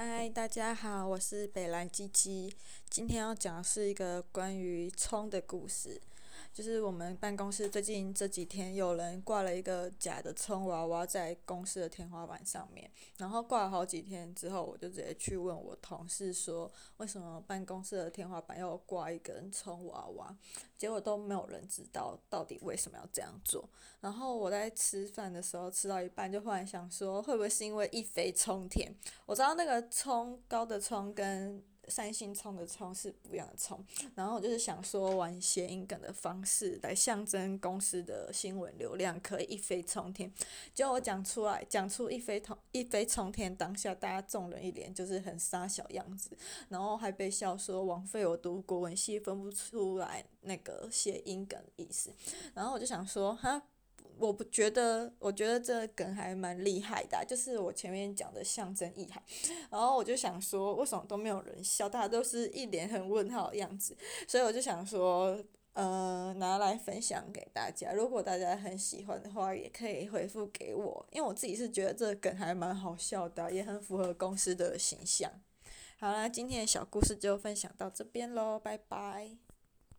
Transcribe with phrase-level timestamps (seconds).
[0.00, 2.54] 嗨，大家好，我是北蓝鸡鸡。
[2.88, 6.00] 今天要讲的是一个关于葱的故事。
[6.52, 20.36] 就是我们办公室最近这几天有人挂了一个假的葱娃娃在公司的天花板上面，然后挂了好几天之后，我就直接去问我同事说，为什么办公室的天花板要挂一根葱娃娃？
[20.76, 23.68] 结果都没有人知道到底为什么要这样做。
[24.00, 28.92] 然后我在吃饭的时候吃到一半，就忽然想说，会不会是因为一飞冲天？
[29.26, 33.84] 我知道那个葱高的葱跟三星葱的葱是不一样的葱，
[34.14, 40.32] 然后我就是想说玩谐音梗的方式来象征公司的新闻流量可以一飞冲天，
[40.74, 46.30] 结果我讲出来讲出一飞冲一飞冲天，当下大家众人一脸就是很傻小样子，
[46.68, 52.12] 然后还被笑说枉费我读国文系分不出来那个谐音梗的意思，
[52.54, 53.62] 然后我就想说哈。
[54.18, 59.22] 我不觉得，我觉得这梗还蛮厉害的，就是我前面讲的象征意涵。
[59.70, 63.96] 然后我就想说，为什么都没有人笑，大家都是一脸很问号的样子。
[64.26, 65.38] 所以我就想说，
[65.72, 67.92] 呃，拿来分享给大家。
[67.92, 75.30] 如果大家很喜欢的话，也可以回复给我，因为我自己是觉得这个梗还蛮好笑的，也很符合公司的形象。
[76.00, 79.47] 好啦，今天的小故事就分享到这边喽，拜拜。